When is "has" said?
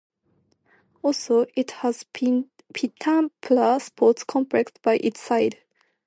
1.83-2.05